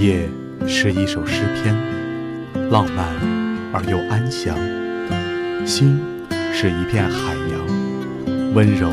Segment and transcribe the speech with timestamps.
[0.00, 0.26] 夜
[0.66, 1.76] 是一首诗篇，
[2.70, 3.04] 浪漫
[3.70, 4.56] 而又安详；
[5.66, 6.00] 心
[6.54, 8.90] 是一片海洋，温柔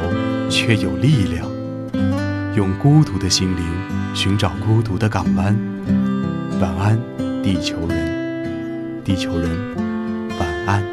[0.50, 1.50] 却有力量。
[2.58, 3.64] 用孤独的心灵
[4.14, 5.58] 寻找孤独的港湾。
[6.60, 7.00] 晚安，
[7.42, 9.50] 地球人，地球人。
[10.38, 10.84] 晚安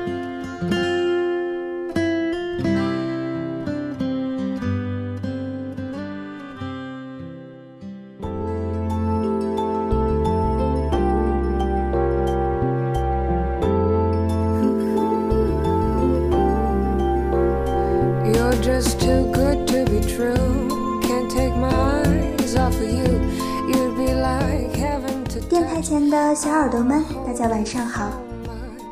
[25.84, 28.10] 前的小耳朵们，大家晚上好，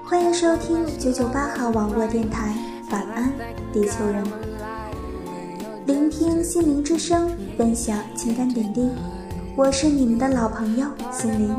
[0.05, 2.55] 欢迎收听九九八号网络电台，
[2.91, 3.33] 晚安，
[3.73, 4.23] 地球人。
[5.87, 8.91] 聆听心灵之声，分享情感点滴，
[9.57, 11.57] 我是你们的老朋友心灵。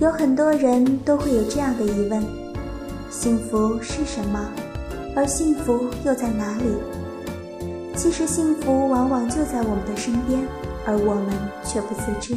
[0.00, 2.22] 有很多人都会有这样的疑问：
[3.10, 4.48] 幸福是什么？
[5.16, 6.64] 而幸福又在哪里？
[7.96, 10.40] 其实，幸福往往就在我们的身边，
[10.86, 12.36] 而我们却不自知。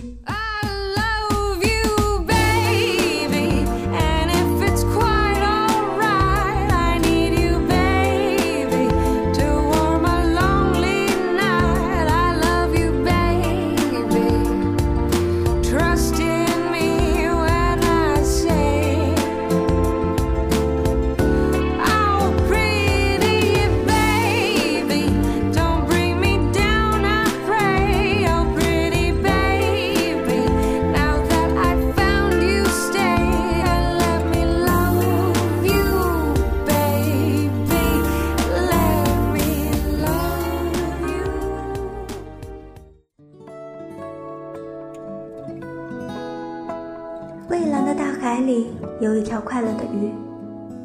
[49.01, 50.11] 有一条快乐的鱼，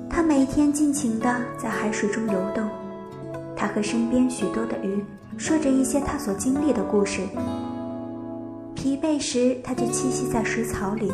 [0.08, 2.66] 它每天尽情地在海水中游动。
[3.54, 5.04] 它和身边许多的鱼
[5.36, 7.20] 说着一些它所经历的故事。
[8.74, 11.12] 疲惫时，它就栖息在水草里，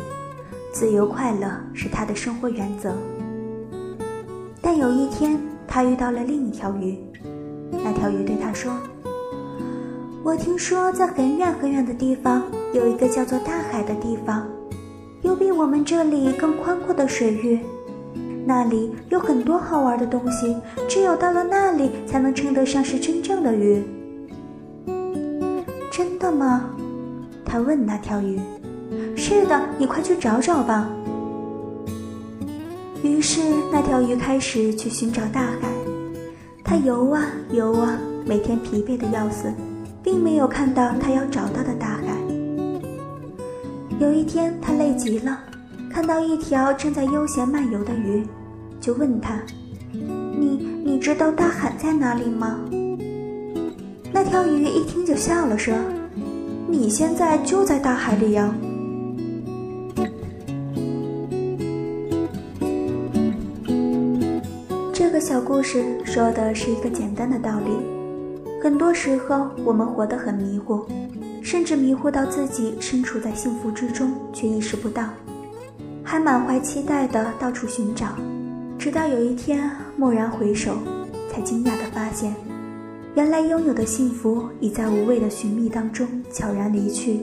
[0.71, 2.93] 自由快乐是它的生活原则。
[4.61, 5.37] 但有一天，
[5.67, 6.97] 它遇到了另一条鱼，
[7.83, 8.71] 那条鱼对它说
[10.23, 12.43] ：“我听说在很远很远的地方
[12.73, 14.47] 有一个叫做大海的地方。”
[15.23, 17.57] 有比我们这里更宽阔的水域，
[18.45, 20.57] 那里有很多好玩的东西，
[20.87, 23.81] 只有到了那里才能称得上是真正的鱼。
[25.89, 26.69] 真的吗？
[27.45, 28.37] 他问那条鱼。
[29.15, 30.89] 是的，你快去找找吧。
[33.01, 33.41] 于是
[33.71, 35.69] 那条鱼开始去寻找大海，
[36.65, 39.51] 它游啊游啊，每天疲惫的要死，
[40.03, 42.22] 并没有看到它要找到的大海。
[43.99, 45.39] 有一天，他累极了，
[45.89, 48.25] 看到一条正在悠闲漫游的鱼，
[48.81, 49.39] 就问他
[49.93, 52.59] ：“你你知道大海在哪里吗？”
[54.11, 55.73] 那条鱼一听就笑了，说
[56.67, 58.53] ：“你现在就在大海里呀。”
[64.91, 67.71] 这个小故事说的是一个简单的道理。
[68.61, 70.85] 很多时候，我们活得很迷糊。
[71.43, 75.09] 甚至迷糊到自己身处在幸福之中，却意识不到，
[76.01, 78.15] 还满怀期待的到处寻找，
[78.79, 80.77] 直到有一天蓦然回首，
[81.29, 82.33] 才惊讶的发现，
[83.13, 87.19] 原来拥有的幸福已在无谓的寻觅当中悄然离去，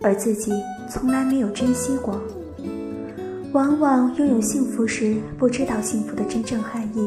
[0.00, 0.52] 而自己
[0.90, 2.18] 从来没有珍惜过。
[3.52, 7.06] 往往拥有幸福时，不知道幸福的真正含义，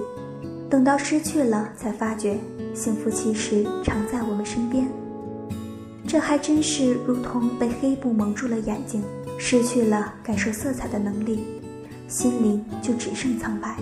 [0.70, 2.38] 等到失去了，才发觉
[2.75, 4.88] 幸福其实常在我们身边。
[6.14, 9.02] 这还真是如同被黑布蒙住了眼睛，
[9.40, 11.44] 失去了感受色彩的能力，
[12.08, 13.76] 心灵就只剩苍白。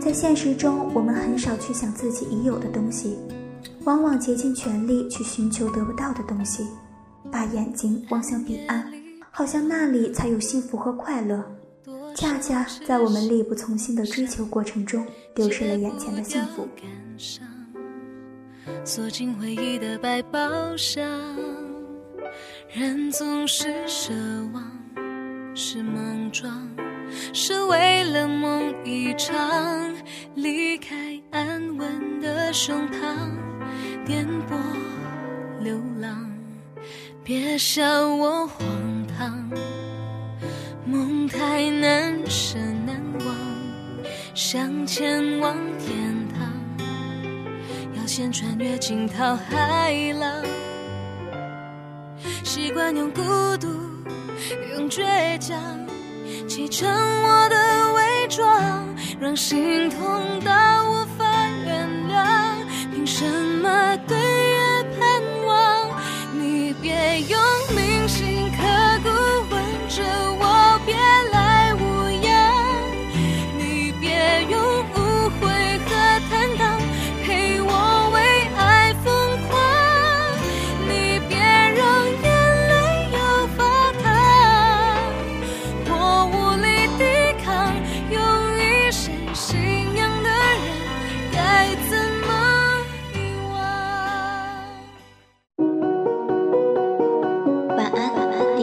[0.00, 3.18] 在现实中，我们很少去想自己已有的东西，
[3.84, 6.66] 往往竭尽全力去寻求得不到的东西，
[7.30, 8.92] 把眼睛望向彼岸，
[9.30, 11.40] 好像那里才有幸福和快乐。
[12.16, 15.06] 恰恰在我们力不从心的追求过程中，
[15.36, 16.66] 丢失了眼前的幸福。
[18.84, 21.04] 锁进回忆的百宝箱，
[22.68, 24.12] 人总是奢
[24.52, 24.62] 望，
[25.54, 26.68] 是莽撞，
[27.32, 29.94] 是为了梦一场，
[30.34, 33.30] 离开安稳的胸膛，
[34.04, 34.58] 颠簸
[35.60, 36.30] 流浪，
[37.22, 37.84] 别笑
[38.14, 38.66] 我荒
[39.16, 39.50] 唐，
[40.84, 43.36] 梦太难舍难忘，
[44.34, 46.15] 想前往天
[48.16, 50.42] 堂，要先穿越惊涛骇浪，
[52.42, 53.20] 习惯用孤
[53.58, 53.68] 独，
[54.74, 55.58] 用倔强，
[56.48, 58.88] 砌成我的伪装，
[59.20, 60.50] 让心痛到
[60.88, 61.24] 无法
[61.66, 62.64] 原谅。
[62.94, 63.24] 凭什
[63.62, 65.90] 么对月盼望？
[66.32, 67.38] 你别用
[67.74, 68.62] 铭心刻
[69.02, 69.10] 骨
[69.50, 70.02] 吻着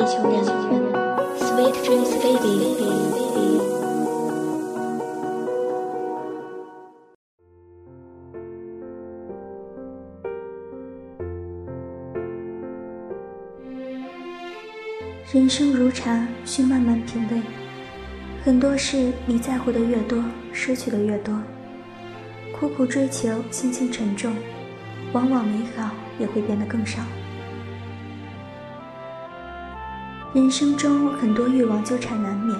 [0.03, 0.43] 地球人。
[1.39, 2.73] Sweet dreams, baby.
[15.31, 17.41] 人生如茶，需慢慢品味。
[18.43, 20.21] 很多事，你在乎的越多，
[20.51, 21.33] 失去的越多。
[22.59, 24.33] 苦苦追求，心情沉重，
[25.13, 27.01] 往往美好也会变得更少。
[30.33, 32.57] 人生中很多欲望纠缠难免，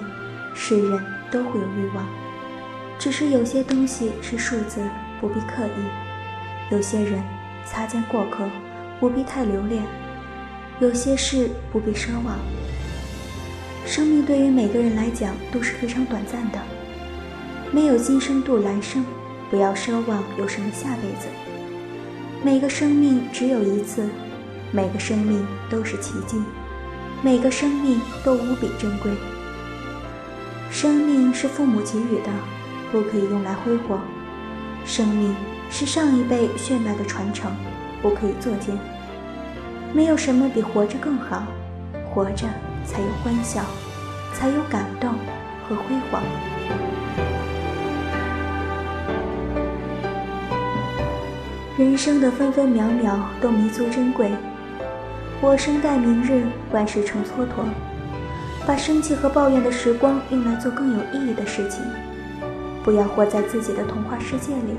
[0.54, 2.06] 是人都会有欲望，
[3.00, 4.80] 只是有些东西是数字，
[5.20, 7.20] 不必刻意；有些人
[7.66, 8.48] 擦肩过客，
[9.00, 9.82] 不必太留恋；
[10.78, 12.38] 有些事不必奢望。
[13.84, 16.60] 生命对于每个人来讲都是非常短暂的，
[17.72, 19.04] 没有今生度来生，
[19.50, 21.26] 不要奢望有什么下辈子。
[22.40, 24.08] 每个生命只有一次，
[24.70, 26.40] 每个生命都是奇迹。
[27.24, 29.10] 每个生命都无比珍贵。
[30.70, 32.30] 生命是父母给予的，
[32.92, 33.96] 不可以用来挥霍；
[34.84, 35.34] 生命
[35.70, 37.50] 是上一辈血脉的传承，
[38.02, 38.78] 不可以作践。
[39.94, 41.44] 没有什么比活着更好，
[42.12, 42.46] 活着
[42.84, 43.62] 才有欢笑，
[44.34, 45.14] 才有感动
[45.66, 46.22] 和辉煌。
[51.78, 54.30] 人生的分分秒秒都弥足珍贵。
[55.46, 57.68] 我生待明日，万事成蹉跎。
[58.66, 61.84] 把生气和抱怨的时光用来做更有意义的事情。
[62.82, 64.74] 不要活在自己的童话世界里。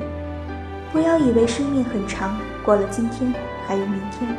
[0.91, 3.31] 不要以为生命很长，过了今天
[3.67, 4.35] 还有明天。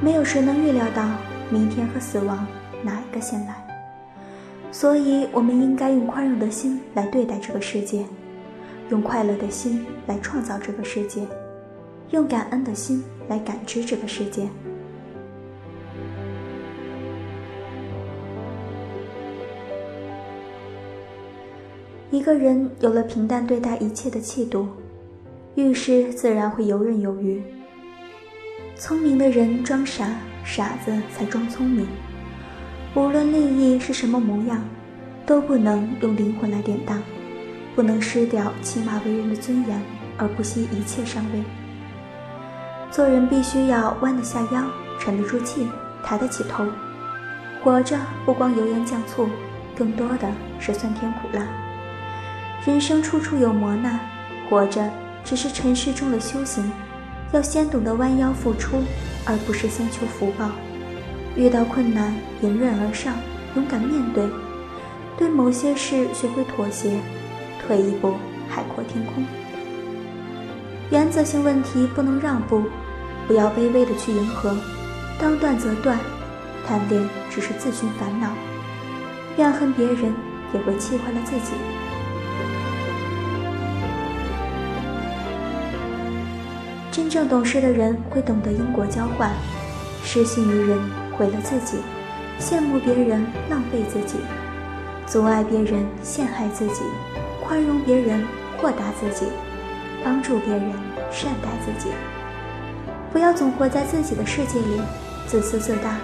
[0.00, 1.04] 没有谁能预料到
[1.50, 2.46] 明天和死亡
[2.82, 3.54] 哪一个先来。
[4.72, 8.02] 所以，我们应该用宽容的心来对待这个世界，
[8.88, 11.20] 用快乐的心来创造这个世界，
[12.12, 14.48] 用感恩的心来感知这个世界。
[22.10, 24.66] 一个人有了平淡对待一切的气度，
[25.56, 27.42] 遇事自然会游刃有余。
[28.76, 30.08] 聪明的人装傻，
[30.42, 31.86] 傻子才装聪明。
[32.94, 34.64] 无论利益是什么模样，
[35.26, 37.02] 都不能用灵魂来典当，
[37.76, 39.82] 不能失掉起码为人的尊严，
[40.16, 41.42] 而不惜一切上位。
[42.90, 44.64] 做人必须要弯得下腰，
[44.98, 45.68] 沉得住气，
[46.02, 46.64] 抬得起头。
[47.62, 49.28] 活着不光油盐酱醋，
[49.76, 50.26] 更多的
[50.58, 51.46] 是酸甜苦辣。
[52.66, 53.98] 人生处处有磨难，
[54.48, 54.90] 活着
[55.24, 56.70] 只是尘世中的修行，
[57.32, 58.82] 要先懂得弯腰付出，
[59.24, 60.50] 而不是先求福报。
[61.36, 62.12] 遇到困难，
[62.42, 63.14] 迎刃而上，
[63.54, 64.24] 勇敢面对。
[65.16, 66.98] 对某些事学会妥协，
[67.60, 68.14] 退一步
[68.48, 69.24] 海阔天空。
[70.90, 72.64] 原则性问题不能让步，
[73.26, 74.56] 不要卑微的去迎合。
[75.20, 75.98] 当断则断，
[76.66, 78.32] 贪恋只是自寻烦恼，
[79.36, 80.12] 怨恨别人
[80.52, 81.52] 也会气坏了自己。
[86.98, 89.30] 真正懂事的人会懂得因果交换，
[90.02, 90.76] 失信于人
[91.16, 91.78] 毁了自己，
[92.40, 94.18] 羡慕别人浪费自己，
[95.06, 96.82] 阻碍别人陷害自己，
[97.46, 98.26] 宽容别人
[98.56, 99.30] 豁达自己，
[100.02, 100.72] 帮助别人
[101.08, 101.92] 善待自己。
[103.12, 104.80] 不要总活在自己的世界里
[105.24, 105.98] 自私自大，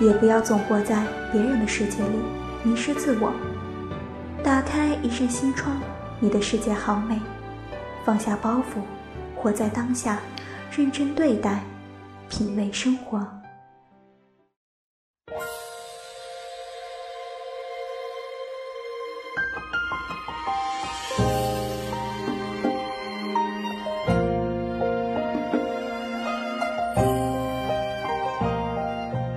[0.00, 2.18] 也不要总活在别人的世界里
[2.62, 3.30] 迷失自我。
[4.42, 5.76] 打开一扇心窗，
[6.18, 7.20] 你的世界好美。
[8.06, 8.80] 放下包袱。
[9.40, 10.20] 活在当下
[10.70, 11.62] 认真对待
[12.28, 13.26] 品味生活。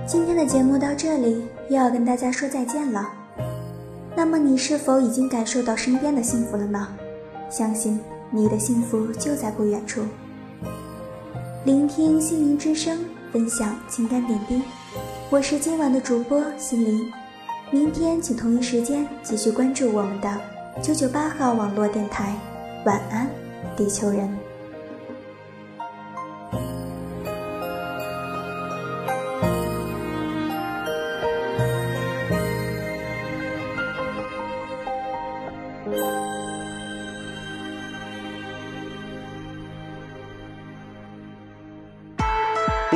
[0.06, 3.10] 今天的节目到这里又要跟大家说再见了。
[4.14, 6.86] 那么你是否已经感受到身边的幸福了呢？
[7.50, 7.98] 相信
[8.34, 10.02] 你的幸福就在不远处。
[11.64, 14.60] 聆听心灵之声，分享情感点滴。
[15.30, 17.12] 我是今晚的主播心灵，
[17.70, 20.40] 明天请同一时间继续关注我们的
[20.82, 22.34] 九九八号网络电台。
[22.84, 23.30] 晚安，
[23.76, 24.36] 地球人。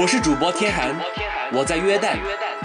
[0.01, 0.95] 我是主播天寒，
[1.53, 2.17] 我在约旦。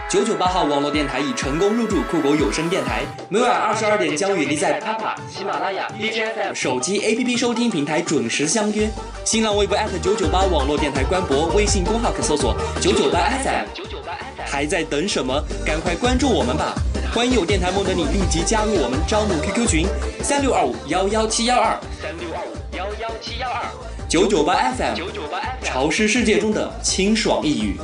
[0.08, 8.88] 九九八号网络电台已成功入驻酷狗有声电台，每晚二十二点将与你在 Papa、喜马拉雅、DJFM 手机 APP 收听平台准时相约。
[9.26, 14.46] 新浪微博九九八网络电台官博，微信公号可搜索九九八 FM，九九八 FM。
[14.46, 15.44] 还在等什么？
[15.66, 16.76] 赶快关注我们吧！
[17.16, 19.88] 欢迎有电台梦的你立即加入我们招募 QQ 群：
[20.22, 21.80] 三六二五幺幺七幺二。
[22.00, 23.83] 三六二五幺幺七幺二。
[24.14, 24.94] 九九八 FM，
[25.64, 27.80] 潮湿世界中的清爽一语。